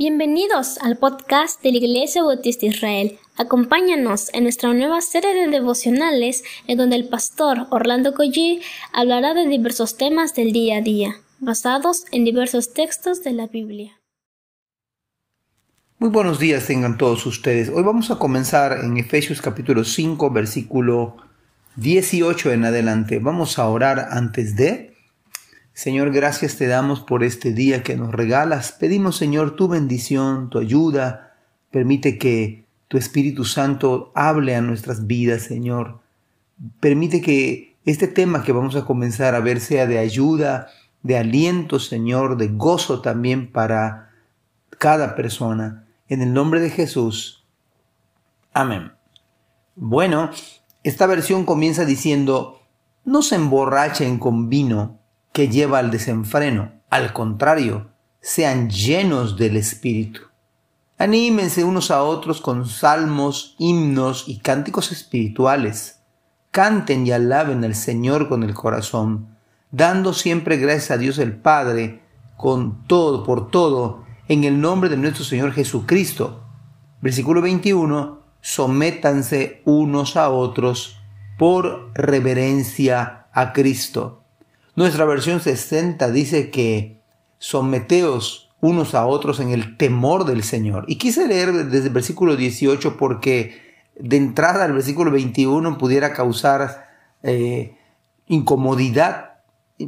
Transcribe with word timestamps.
Bienvenidos 0.00 0.78
al 0.78 0.96
podcast 0.96 1.60
de 1.60 1.72
la 1.72 1.78
Iglesia 1.78 2.22
Bautista 2.22 2.66
Israel. 2.66 3.18
Acompáñanos 3.36 4.32
en 4.32 4.44
nuestra 4.44 4.72
nueva 4.72 5.00
serie 5.00 5.34
de 5.34 5.48
devocionales 5.48 6.44
en 6.68 6.78
donde 6.78 6.94
el 6.94 7.08
pastor 7.08 7.66
Orlando 7.70 8.14
Collie 8.14 8.60
hablará 8.92 9.34
de 9.34 9.48
diversos 9.48 9.96
temas 9.96 10.36
del 10.36 10.52
día 10.52 10.76
a 10.76 10.82
día, 10.82 11.16
basados 11.40 12.04
en 12.12 12.24
diversos 12.24 12.74
textos 12.74 13.24
de 13.24 13.32
la 13.32 13.48
Biblia. 13.48 13.98
Muy 15.98 16.10
buenos 16.10 16.38
días 16.38 16.68
tengan 16.68 16.96
todos 16.96 17.26
ustedes. 17.26 17.68
Hoy 17.68 17.82
vamos 17.82 18.12
a 18.12 18.20
comenzar 18.20 18.78
en 18.84 18.98
Efesios 18.98 19.42
capítulo 19.42 19.82
5, 19.82 20.30
versículo 20.30 21.16
18 21.74 22.52
en 22.52 22.66
adelante. 22.66 23.18
Vamos 23.18 23.58
a 23.58 23.66
orar 23.66 24.10
antes 24.12 24.54
de 24.54 24.87
Señor, 25.78 26.10
gracias 26.10 26.56
te 26.56 26.66
damos 26.66 27.02
por 27.02 27.22
este 27.22 27.52
día 27.52 27.84
que 27.84 27.94
nos 27.94 28.10
regalas. 28.10 28.72
Pedimos, 28.72 29.16
Señor, 29.16 29.54
tu 29.54 29.68
bendición, 29.68 30.50
tu 30.50 30.58
ayuda. 30.58 31.36
Permite 31.70 32.18
que 32.18 32.64
tu 32.88 32.98
Espíritu 32.98 33.44
Santo 33.44 34.10
hable 34.16 34.56
a 34.56 34.60
nuestras 34.60 35.06
vidas, 35.06 35.42
Señor. 35.42 36.00
Permite 36.80 37.20
que 37.20 37.76
este 37.84 38.08
tema 38.08 38.42
que 38.42 38.50
vamos 38.50 38.74
a 38.74 38.84
comenzar 38.84 39.36
a 39.36 39.40
ver 39.40 39.60
sea 39.60 39.86
de 39.86 39.98
ayuda, 39.98 40.66
de 41.04 41.16
aliento, 41.16 41.78
Señor, 41.78 42.38
de 42.38 42.48
gozo 42.48 43.00
también 43.00 43.52
para 43.52 44.10
cada 44.80 45.14
persona. 45.14 45.86
En 46.08 46.22
el 46.22 46.32
nombre 46.32 46.58
de 46.60 46.70
Jesús. 46.70 47.46
Amén. 48.52 48.90
Bueno, 49.76 50.30
esta 50.82 51.06
versión 51.06 51.44
comienza 51.44 51.84
diciendo, 51.84 52.62
no 53.04 53.22
se 53.22 53.36
emborrachen 53.36 54.18
con 54.18 54.48
vino 54.48 54.98
que 55.32 55.48
lleva 55.48 55.78
al 55.78 55.90
desenfreno. 55.90 56.72
Al 56.90 57.12
contrario, 57.12 57.90
sean 58.20 58.70
llenos 58.70 59.36
del 59.36 59.56
Espíritu. 59.56 60.22
Anímense 60.98 61.62
unos 61.62 61.90
a 61.92 62.02
otros 62.02 62.40
con 62.40 62.66
salmos, 62.66 63.54
himnos 63.58 64.24
y 64.26 64.38
cánticos 64.38 64.90
espirituales. 64.90 66.00
Canten 66.50 67.06
y 67.06 67.12
alaben 67.12 67.64
al 67.64 67.74
Señor 67.74 68.28
con 68.28 68.42
el 68.42 68.54
corazón, 68.54 69.36
dando 69.70 70.12
siempre 70.12 70.56
gracias 70.56 70.90
a 70.90 70.98
Dios 70.98 71.18
el 71.18 71.36
Padre, 71.36 72.02
con 72.36 72.84
todo, 72.86 73.22
por 73.22 73.50
todo, 73.50 74.04
en 74.26 74.44
el 74.44 74.60
nombre 74.60 74.88
de 74.88 74.96
nuestro 74.96 75.24
Señor 75.24 75.52
Jesucristo. 75.52 76.42
Versículo 77.00 77.42
21. 77.42 78.18
Sométanse 78.40 79.62
unos 79.64 80.16
a 80.16 80.30
otros 80.30 80.98
por 81.38 81.92
reverencia 81.94 83.26
a 83.32 83.52
Cristo. 83.52 84.24
Nuestra 84.78 85.04
versión 85.06 85.40
60 85.40 86.08
dice 86.12 86.50
que 86.52 87.02
someteos 87.38 88.52
unos 88.60 88.94
a 88.94 89.06
otros 89.06 89.40
en 89.40 89.50
el 89.50 89.76
temor 89.76 90.24
del 90.24 90.44
Señor. 90.44 90.84
Y 90.86 90.98
quise 90.98 91.26
leer 91.26 91.52
desde 91.52 91.88
el 91.88 91.92
versículo 91.92 92.36
18 92.36 92.96
porque 92.96 93.60
de 93.98 94.16
entrada 94.16 94.64
al 94.64 94.74
versículo 94.74 95.10
21 95.10 95.78
pudiera 95.78 96.12
causar 96.12 96.86
eh, 97.24 97.76
incomodidad. 98.28 99.40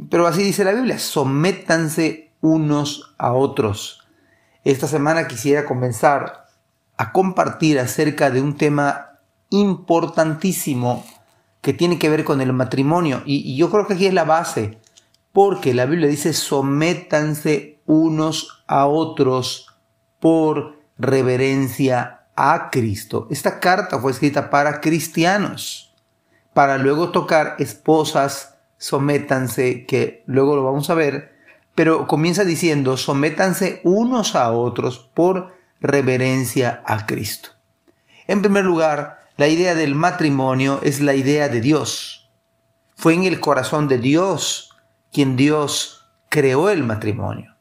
Pero 0.09 0.27
así 0.27 0.43
dice 0.43 0.65
la 0.65 0.73
Biblia, 0.73 0.99
sométanse 0.99 2.33
unos 2.41 3.15
a 3.17 3.31
otros. 3.31 4.05
Esta 4.65 4.89
semana 4.89 5.29
quisiera 5.29 5.63
comenzar 5.63 6.47
a 6.97 7.13
compartir 7.13 7.79
acerca 7.79 8.29
de 8.29 8.41
un 8.41 8.57
tema 8.57 9.19
importantísimo 9.51 11.05
que 11.61 11.73
tiene 11.73 11.99
que 11.99 12.09
ver 12.09 12.23
con 12.23 12.41
el 12.41 12.53
matrimonio. 12.53 13.21
Y, 13.25 13.55
yo 13.55 13.69
creo 13.69 13.87
que 13.87 13.93
aquí 13.93 14.07
es 14.07 14.13
la 14.13 14.25
base, 14.25 14.79
porque 15.31 15.73
la 15.73 15.85
Biblia 15.85 16.09
dice, 16.09 16.33
sométanse 16.33 17.79
unos 17.85 18.63
a 18.67 18.85
otros 18.85 19.67
por 20.19 20.79
reverencia 20.97 22.27
a 22.35 22.69
Cristo. 22.69 23.27
Esta 23.29 23.59
carta 23.59 23.99
fue 23.99 24.11
escrita 24.11 24.49
para 24.49 24.81
cristianos, 24.81 25.93
para 26.53 26.77
luego 26.77 27.11
tocar 27.11 27.55
esposas, 27.59 28.55
sométanse, 28.77 29.85
que 29.85 30.23
luego 30.25 30.55
lo 30.55 30.63
vamos 30.63 30.89
a 30.89 30.95
ver, 30.95 31.35
pero 31.75 32.07
comienza 32.07 32.43
diciendo, 32.43 32.97
sométanse 32.97 33.81
unos 33.83 34.35
a 34.35 34.51
otros 34.51 34.99
por 35.13 35.55
reverencia 35.79 36.83
a 36.85 37.05
Cristo. 37.05 37.51
En 38.27 38.41
primer 38.41 38.65
lugar, 38.65 39.21
la 39.37 39.47
idea 39.47 39.75
del 39.75 39.95
matrimonio 39.95 40.79
es 40.83 40.99
la 40.99 41.15
idea 41.15 41.49
de 41.49 41.61
Dios. 41.61 42.29
Fue 42.95 43.13
en 43.13 43.23
el 43.23 43.39
corazón 43.39 43.87
de 43.87 43.97
Dios 43.97 44.70
quien 45.11 45.35
Dios 45.35 46.09
creó 46.29 46.69
el 46.69 46.83
matrimonio. 46.83 47.55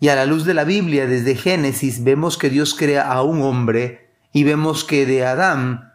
Y 0.00 0.08
a 0.08 0.16
la 0.16 0.24
luz 0.24 0.44
de 0.44 0.54
la 0.54 0.64
Biblia, 0.64 1.06
desde 1.06 1.34
Génesis, 1.34 2.02
vemos 2.02 2.38
que 2.38 2.48
Dios 2.48 2.74
crea 2.74 3.10
a 3.12 3.22
un 3.22 3.42
hombre 3.42 4.10
y 4.32 4.44
vemos 4.44 4.84
que 4.84 5.04
de 5.04 5.26
Adán 5.26 5.92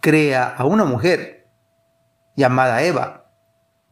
crea 0.00 0.44
a 0.44 0.64
una 0.64 0.84
mujer 0.84 1.48
llamada 2.36 2.82
Eva. 2.82 3.26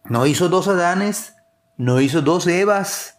No 0.04 0.26
hizo 0.26 0.48
dos 0.48 0.68
Adanes, 0.68 1.34
no 1.76 2.00
hizo 2.00 2.22
dos 2.22 2.46
Evas, 2.46 3.18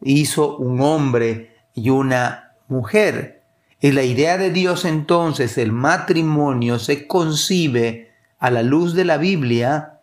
hizo 0.00 0.56
un 0.56 0.80
hombre 0.80 1.56
y 1.74 1.90
una 1.90 2.52
mujer. 2.68 3.42
Y 3.80 3.92
la 3.92 4.02
idea 4.02 4.38
de 4.38 4.50
Dios 4.50 4.84
entonces, 4.84 5.58
el 5.58 5.72
matrimonio 5.72 6.78
se 6.78 7.06
concibe 7.06 8.12
a 8.38 8.50
la 8.50 8.62
luz 8.62 8.94
de 8.94 9.04
la 9.04 9.16
Biblia 9.16 9.93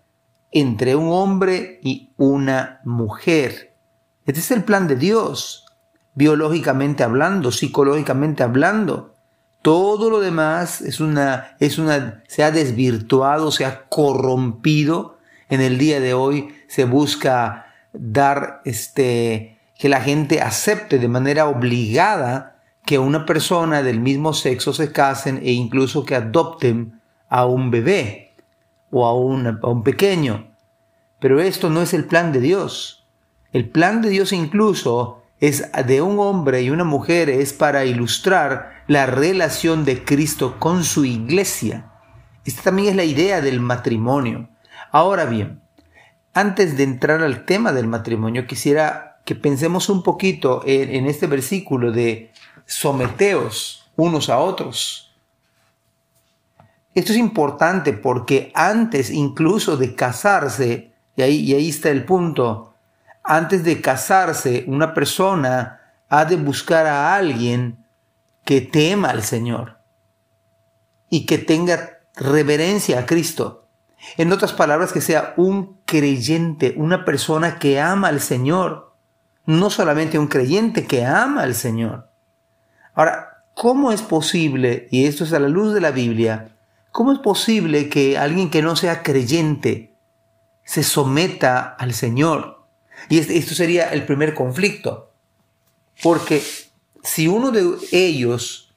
entre 0.52 0.96
un 0.96 1.10
hombre 1.12 1.80
y 1.82 2.12
una 2.18 2.82
mujer. 2.84 3.74
Este 4.26 4.40
es 4.40 4.52
el 4.52 4.64
plan 4.64 4.88
de 4.88 4.96
Dios, 4.96 5.66
biológicamente 6.14 7.04
hablando, 7.04 7.52
psicológicamente 7.52 8.44
hablando. 8.44 9.16
Todo 9.62 10.10
lo 10.10 10.20
demás 10.20 10.82
es 10.82 11.00
una, 11.00 11.56
es 11.60 11.78
una, 11.78 12.24
se 12.28 12.44
ha 12.44 12.52
desvirtuado, 12.52 13.52
se 13.52 13.66
ha 13.66 13.86
corrompido. 13.88 15.18
En 15.50 15.62
el 15.62 15.78
día 15.78 16.00
de 16.00 16.14
hoy 16.14 16.54
se 16.68 16.86
busca 16.86 17.68
dar 17.94 18.62
este, 18.66 19.60
que 19.78 19.90
la 19.90 20.02
gente 20.02 20.42
acepte 20.42 20.98
de 20.98 21.08
manera 21.08 21.48
obligada 21.48 22.58
que 22.86 23.00
una 23.00 23.26
persona 23.26 23.84
del 23.84 24.00
mismo 24.00 24.34
sexo 24.34 24.74
se 24.74 24.92
casen 24.92 25.40
e 25.44 25.52
incluso 25.52 26.06
que 26.06 26.16
adopten 26.16 27.00
a 27.30 27.46
un 27.46 27.72
bebé 27.72 28.31
o 28.92 29.06
a 29.06 29.14
un, 29.14 29.84
pequeño. 29.84 30.54
Pero 31.20 31.40
esto 31.40 31.70
no 31.70 31.82
es 31.82 31.94
el 31.94 32.06
plan 32.06 32.32
de 32.32 32.40
Dios. 32.40 33.06
El 33.52 33.70
plan 33.70 34.02
de 34.02 34.10
Dios 34.10 34.32
incluso 34.32 35.24
es 35.40 35.72
de 35.88 36.02
un 36.02 36.20
hombre 36.20 36.62
y 36.62 36.70
una 36.70 36.84
mujer 36.84 37.30
es 37.30 37.54
para 37.54 37.86
ilustrar 37.86 38.84
la 38.88 39.06
relación 39.06 39.86
de 39.86 40.04
Cristo 40.04 40.58
con 40.60 40.84
su 40.84 41.06
iglesia. 41.06 41.92
Esta 42.46 42.64
también 42.64 42.90
es 42.90 42.96
la 42.96 43.04
idea 43.04 43.42
del 43.42 43.60
matrimonio. 43.60 44.50
Ahora 44.92 45.26
bien, 45.26 45.62
antes 46.34 46.78
de 46.78 46.84
entrar 46.84 47.22
al 47.24 47.46
tema 47.46 47.72
del 47.72 47.88
matrimonio, 47.88 48.46
quisiera 48.46 49.22
que 49.26 49.36
pensemos 49.36 49.90
un 49.90 50.04
poquito 50.04 50.62
en 50.66 51.06
este 51.06 51.28
versículo 51.28 51.92
de 51.92 52.32
someteos 52.66 53.92
unos 53.96 54.30
a 54.30 54.40
otros. 54.40 55.11
Esto 56.94 57.14
es 57.14 57.18
importante 57.18 57.94
porque 57.94 58.52
antes 58.54 59.12
incluso 59.12 59.78
de 59.78 59.96
casarse, 59.96 60.92
y 61.16 61.22
ahí, 61.22 61.70
está 61.70 61.90
el 61.90 62.04
punto, 62.04 62.74
antes 63.24 63.64
de 63.64 63.82
casarse 63.82 64.66
una 64.68 64.94
persona 64.94 65.80
ha 66.10 66.26
de 66.26 66.36
buscar 66.36 66.88
a 66.88 67.16
alguien 67.16 67.86
que 68.44 68.62
tema 68.62 69.10
al 69.10 69.24
Señor 69.24 69.78
y 71.10 71.26
que 71.26 71.38
tenga 71.38 72.00
reverencia 72.16 73.00
a 73.00 73.06
Cristo. 73.06 73.68
En 74.18 74.32
otras 74.34 74.52
palabras, 74.52 74.92
que 74.92 75.00
sea 75.00 75.34
un 75.38 75.78
creyente, 75.86 76.74
una 76.76 77.06
persona 77.06 77.60
que 77.60 77.80
ama 77.80 78.08
al 78.08 78.20
Señor. 78.20 78.94
No 79.46 79.70
solamente 79.70 80.18
un 80.18 80.28
creyente 80.28 80.86
que 80.86 81.06
ama 81.06 81.44
al 81.44 81.56
Señor. 81.56 82.10
Ahora, 82.94 83.44
¿cómo 83.54 83.92
es 83.92 84.02
posible, 84.02 84.88
y 84.92 85.06
esto 85.06 85.24
es 85.24 85.34
a 85.34 85.40
la 85.40 85.48
luz 85.48 85.74
de 85.74 85.82
la 85.82 85.92
Biblia, 85.92 86.56
cómo 86.92 87.12
es 87.12 87.20
posible 87.20 87.90
que 87.90 88.18
alguien 88.18 88.50
que 88.50 88.62
no 88.62 88.76
sea 88.76 89.04
creyente 89.04 89.96
se 90.64 90.84
someta 90.84 91.76
al 91.80 91.94
Señor? 91.94 92.68
Y 93.10 93.20
esto 93.20 93.56
sería 93.56 93.90
el 93.90 94.06
primer 94.06 94.34
conflicto. 94.34 95.14
Porque 96.04 96.44
si 97.04 97.28
uno 97.28 97.52
de 97.52 97.78
ellos 97.92 98.76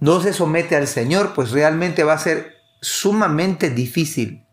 no 0.00 0.20
se 0.20 0.32
somete 0.32 0.76
al 0.76 0.86
Señor, 0.86 1.32
pues 1.34 1.50
realmente 1.50 2.04
va 2.04 2.14
a 2.14 2.18
ser 2.18 2.54
sumamente 2.80 3.70
difícil, 3.70 4.44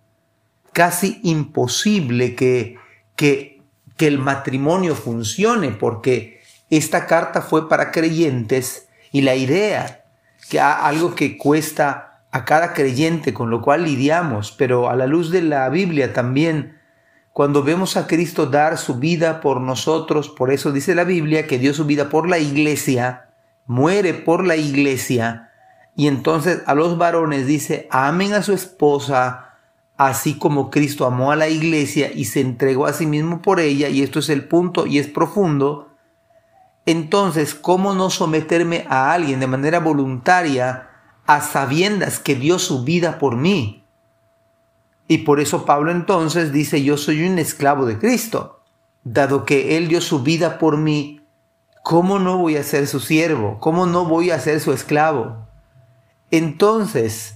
casi 0.72 1.20
imposible 1.24 2.36
que, 2.36 2.78
que, 3.16 3.62
que 3.98 4.08
el 4.08 4.20
matrimonio 4.20 4.96
funcione, 4.96 5.72
porque 5.72 6.42
esta 6.70 7.06
carta 7.06 7.42
fue 7.42 7.68
para 7.68 7.92
creyentes 7.92 8.88
y 9.12 9.22
la 9.22 9.36
idea, 9.36 10.06
que 10.50 10.60
algo 10.60 11.16
que 11.16 11.38
cuesta 11.38 12.11
a 12.32 12.46
cada 12.46 12.74
creyente, 12.74 13.34
con 13.34 13.50
lo 13.50 13.62
cual 13.62 13.84
lidiamos, 13.84 14.52
pero 14.52 14.90
a 14.90 14.96
la 14.96 15.08
luz 15.08 15.32
de 15.32 15.42
la 15.42 15.68
Biblia 15.70 16.14
también, 16.14 16.78
cuando 17.34 17.64
vemos 17.64 17.98
a 17.98 18.08
Cristo 18.08 18.46
dar 18.46 18.78
su 18.78 18.96
vida 18.96 19.42
por 19.42 19.62
nosotros, 19.62 20.30
por 20.30 20.52
eso 20.52 20.72
dice 20.72 20.96
la 20.96 21.04
Biblia 21.04 21.48
que 21.48 21.60
dio 21.60 21.74
su 21.74 21.86
vida 21.86 22.10
por 22.10 22.30
la 22.30 22.40
iglesia, 22.40 23.30
muere 23.66 24.14
por 24.14 24.46
la 24.46 24.56
iglesia 24.56 25.50
y 25.96 26.08
entonces 26.08 26.62
a 26.66 26.74
los 26.74 26.98
varones 26.98 27.48
dice, 27.48 27.88
amen 27.92 28.34
a 28.34 28.42
su 28.42 28.54
esposa 28.54 29.52
así 29.98 30.38
como 30.38 30.72
Cristo 30.72 31.06
amó 31.06 31.32
a 31.32 31.36
la 31.36 31.48
iglesia 31.48 32.12
y 32.12 32.26
se 32.26 32.42
entregó 32.42 32.88
a 32.88 32.94
sí 32.94 33.06
mismo 33.06 33.42
por 33.42 33.60
ella, 33.60 33.88
y 33.88 34.02
esto 34.02 34.18
es 34.20 34.30
el 34.30 34.46
punto 34.46 34.88
y 34.88 34.98
es 34.98 35.08
profundo, 35.08 35.90
entonces, 36.88 37.54
¿cómo 37.54 37.94
no 37.94 38.10
someterme 38.10 38.86
a 38.90 39.14
alguien 39.14 39.40
de 39.40 39.46
manera 39.46 39.80
voluntaria 39.80 40.90
a 41.36 41.42
sabiendas 41.42 42.20
que 42.20 42.36
dio 42.36 42.60
su 42.60 42.84
vida 42.84 43.20
por 43.20 43.36
mí? 43.36 43.84
Y 45.08 45.20
por 45.20 45.40
eso 45.40 45.66
Pablo 45.66 45.92
entonces 45.92 46.52
dice, 46.52 46.84
yo 46.84 46.98
soy 46.98 47.24
un 47.24 47.40
esclavo 47.40 47.86
de 47.86 48.00
Cristo, 48.00 48.62
dado 49.04 49.46
que 49.46 49.78
Él 49.78 49.88
dio 49.88 50.02
su 50.02 50.24
vida 50.24 50.58
por 50.58 50.78
mí, 50.78 51.22
¿cómo 51.84 52.20
no 52.20 52.38
voy 52.38 52.58
a 52.58 52.64
ser 52.64 52.88
su 52.88 53.00
siervo? 53.00 53.60
¿Cómo 53.60 53.86
no 53.86 54.06
voy 54.06 54.32
a 54.32 54.40
ser 54.40 54.60
su 54.60 54.72
esclavo? 54.74 55.48
Entonces, 56.32 57.36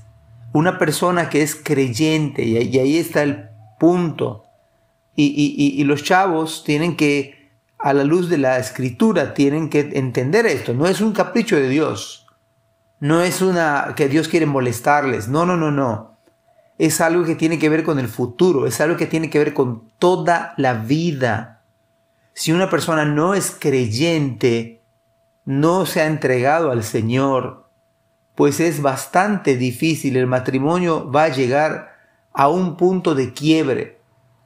una 0.54 0.78
persona 0.78 1.30
que 1.30 1.42
es 1.42 1.56
creyente, 1.56 2.44
y, 2.44 2.58
ahí 2.58 2.98
está 2.98 3.24
el 3.24 3.50
punto, 3.80 4.44
y 5.18 5.84
los 5.86 6.04
chavos 6.04 6.64
tienen 6.66 6.98
que 6.98 7.46
a 7.86 7.94
la 7.94 8.04
luz 8.04 8.30
de 8.30 8.38
la 8.38 8.58
escritura 8.58 9.34
tienen 9.34 9.70
que 9.70 9.92
entender 9.94 10.46
esto. 10.46 10.74
No 10.74 10.88
es 10.88 11.02
un 11.02 11.12
capricho 11.12 11.56
de 11.56 11.70
Dios. 11.70 12.25
No 13.00 13.22
es 13.22 13.42
una 13.42 13.94
que 13.96 14.08
Dios 14.08 14.28
quiere 14.28 14.46
molestarles. 14.46 15.28
No, 15.28 15.46
no, 15.46 15.58
no, 15.58 15.72
no. 15.72 16.18
Es 16.78 17.02
algo 17.02 17.24
que 17.24 17.36
tiene 17.36 17.60
que 17.60 17.70
ver 17.70 17.84
con 17.84 18.00
el 18.00 18.08
futuro. 18.08 18.68
Es 18.68 18.82
algo 18.82 18.98
que 18.98 19.06
tiene 19.06 19.30
que 19.30 19.40
ver 19.40 19.54
con 19.54 19.90
toda 20.00 20.54
la 20.58 20.74
vida. 20.74 21.64
Si 22.34 22.52
una 22.52 22.70
persona 22.70 23.06
no 23.06 23.34
es 23.34 23.56
creyente, 23.58 24.82
no 25.46 25.86
se 25.86 26.02
ha 26.02 26.08
entregado 26.08 26.72
al 26.72 26.84
Señor, 26.84 27.70
pues 28.36 28.60
es 28.60 28.82
bastante 28.82 29.56
difícil. 29.56 30.18
El 30.18 30.28
matrimonio 30.28 31.10
va 31.10 31.24
a 31.24 31.30
llegar 31.30 31.96
a 32.34 32.50
un 32.50 32.76
punto 32.76 33.16
de 33.16 33.34
quiebre 33.34 33.96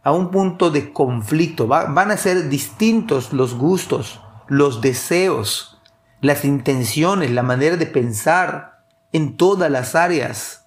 a 0.04 0.12
un 0.12 0.32
punto 0.32 0.72
de 0.72 0.92
conflicto. 0.92 1.68
van 1.68 2.12
a 2.12 2.18
ser 2.18 2.50
distintos 2.50 3.34
los 3.34 3.56
gustos, 3.56 4.20
los 4.48 4.82
deseos, 4.82 5.79
las 6.22 6.46
intenciones, 6.46 7.32
la 7.32 7.44
manera 7.44 7.78
de 7.78 7.86
pensar 7.86 8.84
en 9.12 9.38
todas 9.38 9.72
las 9.72 9.96
áreas. 9.96 10.66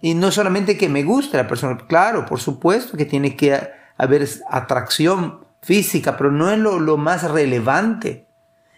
Y 0.00 0.14
no 0.14 0.30
solamente 0.30 0.76
que 0.76 0.88
me 0.88 1.02
guste 1.02 1.36
la 1.36 1.48
persona, 1.48 1.78
claro, 1.88 2.26
por 2.26 2.40
supuesto 2.40 2.96
que 2.96 3.06
tiene 3.06 3.36
que 3.36 3.58
haber 3.96 4.28
atracción 4.50 5.46
física, 5.62 6.16
pero 6.16 6.30
no 6.30 6.50
es 6.50 6.58
lo, 6.58 6.96
más 6.96 7.22
relevante. 7.24 8.26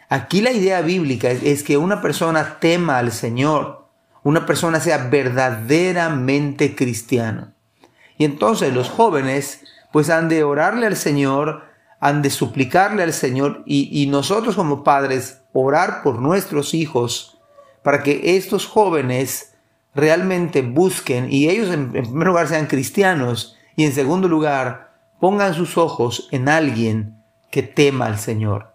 Aquí 0.08 0.40
la 0.40 0.52
idea 0.52 0.80
bíblica 0.80 1.30
es 1.30 1.62
que 1.62 1.76
una 1.76 2.00
persona 2.00 2.58
tema 2.60 2.98
al 2.98 3.12
Señor, 3.12 3.88
una 4.22 4.46
persona 4.46 4.80
sea 4.80 5.08
verdaderamente 5.08 6.74
cristiano. 6.74 7.52
Y 8.16 8.24
entonces 8.24 8.72
los 8.72 8.88
jóvenes 8.88 9.64
pues 9.92 10.10
han 10.10 10.28
de 10.28 10.44
orarle 10.44 10.86
al 10.86 10.96
Señor, 10.96 11.64
han 12.00 12.22
de 12.22 12.30
suplicarle 12.30 13.02
al 13.02 13.12
Señor 13.12 13.62
y, 13.66 14.06
nosotros 14.06 14.54
como 14.54 14.84
padres 14.84 15.42
orar 15.64 16.02
por 16.02 16.20
nuestros 16.20 16.74
hijos 16.74 17.38
para 17.82 18.02
que 18.02 18.36
estos 18.36 18.66
jóvenes 18.66 19.54
realmente 19.94 20.62
busquen 20.62 21.32
y 21.32 21.48
ellos 21.48 21.68
en, 21.68 21.94
en 21.94 22.04
primer 22.04 22.28
lugar 22.28 22.48
sean 22.48 22.66
cristianos 22.66 23.56
y 23.76 23.84
en 23.84 23.92
segundo 23.92 24.28
lugar 24.28 24.92
pongan 25.20 25.54
sus 25.54 25.78
ojos 25.78 26.28
en 26.30 26.48
alguien 26.48 27.22
que 27.50 27.62
tema 27.62 28.06
al 28.06 28.18
Señor. 28.18 28.74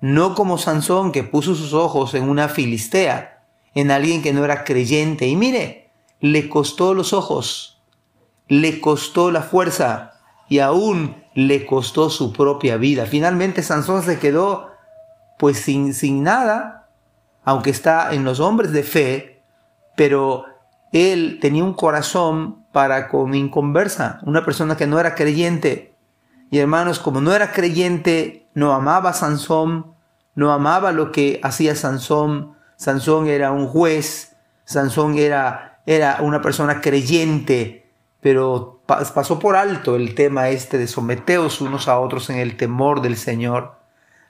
No 0.00 0.34
como 0.34 0.58
Sansón 0.58 1.12
que 1.12 1.24
puso 1.24 1.54
sus 1.54 1.72
ojos 1.72 2.14
en 2.14 2.28
una 2.28 2.48
filistea, 2.48 3.44
en 3.74 3.90
alguien 3.90 4.22
que 4.22 4.32
no 4.32 4.44
era 4.44 4.64
creyente. 4.64 5.26
Y 5.28 5.36
mire, 5.36 5.90
le 6.20 6.48
costó 6.48 6.94
los 6.94 7.12
ojos, 7.12 7.80
le 8.48 8.80
costó 8.80 9.30
la 9.30 9.42
fuerza, 9.42 10.12
y 10.48 10.58
aún 10.58 11.16
le 11.34 11.64
costó 11.64 12.10
su 12.10 12.32
propia 12.32 12.76
vida. 12.76 13.06
Finalmente 13.06 13.62
Sansón 13.62 14.02
se 14.02 14.18
quedó 14.18 14.71
pues 15.42 15.58
sin, 15.58 15.92
sin 15.92 16.22
nada, 16.22 16.88
aunque 17.42 17.70
está 17.70 18.14
en 18.14 18.22
los 18.22 18.38
hombres 18.38 18.70
de 18.70 18.84
fe, 18.84 19.42
pero 19.96 20.44
él 20.92 21.38
tenía 21.40 21.64
un 21.64 21.74
corazón 21.74 22.64
para 22.70 23.08
con 23.08 23.34
inconversa, 23.34 24.20
una 24.22 24.44
persona 24.44 24.76
que 24.76 24.86
no 24.86 25.00
era 25.00 25.16
creyente. 25.16 25.96
Y 26.52 26.60
hermanos, 26.60 27.00
como 27.00 27.20
no 27.20 27.34
era 27.34 27.50
creyente, 27.50 28.46
no 28.54 28.72
amaba 28.72 29.10
a 29.10 29.14
Sansón, 29.14 29.96
no 30.36 30.52
amaba 30.52 30.92
lo 30.92 31.10
que 31.10 31.40
hacía 31.42 31.74
Sansón. 31.74 32.54
Sansón 32.76 33.26
era 33.26 33.50
un 33.50 33.66
juez, 33.66 34.36
Sansón 34.64 35.18
era, 35.18 35.82
era 35.86 36.18
una 36.20 36.40
persona 36.40 36.80
creyente, 36.80 37.90
pero 38.20 38.80
pasó 38.86 39.40
por 39.40 39.56
alto 39.56 39.96
el 39.96 40.14
tema 40.14 40.50
este 40.50 40.78
de 40.78 40.86
someteos 40.86 41.60
unos 41.60 41.88
a 41.88 41.98
otros 41.98 42.30
en 42.30 42.36
el 42.36 42.56
temor 42.56 43.02
del 43.02 43.16
Señor. 43.16 43.81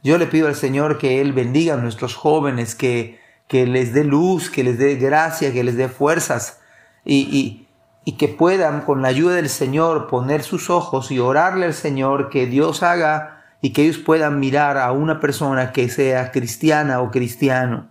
Yo 0.02 0.18
le 0.18 0.26
pido 0.26 0.48
al 0.48 0.54
Señor 0.54 0.98
que 0.98 1.20
Él 1.20 1.32
bendiga 1.32 1.74
a 1.74 1.78
nuestros 1.78 2.14
jóvenes, 2.14 2.74
que, 2.74 3.20
que 3.48 3.66
les 3.66 3.92
dé 3.92 4.04
luz, 4.04 4.50
que 4.50 4.64
les 4.64 4.78
dé 4.78 4.96
gracia, 4.96 5.52
que 5.52 5.64
les 5.64 5.76
dé 5.76 5.88
fuerzas 5.88 6.60
y, 7.04 7.66
y 8.04 8.12
que 8.12 8.28
puedan 8.28 8.82
con 8.82 9.02
la 9.02 9.08
ayuda 9.08 9.34
del 9.36 9.48
Señor 9.48 10.08
poner 10.08 10.42
sus 10.42 10.70
ojos 10.70 11.10
y 11.10 11.18
orarle 11.18 11.66
al 11.66 11.74
Señor 11.74 12.30
que 12.30 12.46
Dios 12.46 12.82
haga 12.82 13.42
y 13.60 13.72
que 13.72 13.82
ellos 13.82 13.98
puedan 13.98 14.40
mirar 14.40 14.76
a 14.76 14.90
una 14.90 15.20
persona 15.20 15.72
que 15.72 15.88
sea 15.88 16.32
cristiana 16.32 17.00
o 17.00 17.10
cristiano. 17.10 17.90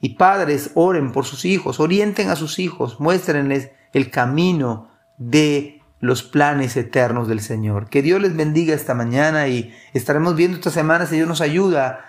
Y 0.00 0.16
padres, 0.16 0.72
oren 0.74 1.12
por 1.12 1.24
sus 1.24 1.44
hijos, 1.44 1.78
orienten 1.78 2.28
a 2.28 2.36
sus 2.36 2.58
hijos, 2.58 2.98
muéstrenles 2.98 3.70
el 3.92 4.10
camino, 4.10 4.88
de 5.18 5.81
los 6.02 6.24
planes 6.24 6.76
eternos 6.76 7.28
del 7.28 7.40
Señor. 7.40 7.88
Que 7.88 8.02
Dios 8.02 8.20
les 8.20 8.36
bendiga 8.36 8.74
esta 8.74 8.92
mañana 8.92 9.46
y 9.46 9.72
estaremos 9.94 10.34
viendo 10.34 10.56
esta 10.56 10.70
semana 10.70 11.06
si 11.06 11.14
Dios 11.14 11.28
nos 11.28 11.40
ayuda 11.40 12.04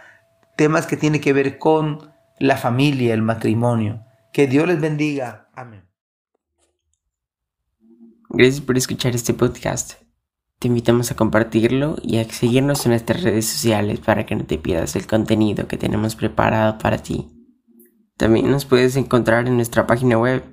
temas 0.58 0.88
que 0.88 0.98
tienen 0.98 1.22
que 1.22 1.32
ver 1.32 1.60
con 1.60 2.12
la 2.40 2.58
familia, 2.58 3.14
el 3.14 3.22
matrimonio. 3.22 4.04
Que 4.34 4.48
Dios 4.48 4.68
les 4.68 4.82
bendiga. 4.82 5.48
Amén. 5.54 5.86
Gracias 8.30 8.62
por 8.62 8.78
escuchar 8.78 9.14
este 9.14 9.36
podcast. 9.36 10.02
Te 10.58 10.70
invitamos 10.70 11.12
a 11.12 11.16
compartirlo 11.16 11.98
y 12.02 12.18
a 12.18 12.28
seguirnos 12.28 12.84
en 12.88 12.94
nuestras 12.94 13.22
redes 13.22 13.46
sociales 13.46 14.00
para 14.00 14.26
que 14.26 14.36
no 14.36 14.44
te 14.44 14.58
pierdas 14.58 14.96
el 14.96 15.06
contenido 15.06 15.68
que 15.68 15.78
tenemos 15.78 16.16
preparado 16.16 16.80
para 16.80 16.98
ti. 16.98 17.30
También 18.18 18.50
nos 18.50 18.66
puedes 18.66 18.96
encontrar 18.96 19.48
en 19.48 19.56
nuestra 19.56 19.86
página 19.86 20.18
web 20.18 20.53